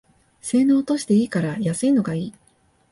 [0.41, 2.33] 性能落としていいから安いのがいい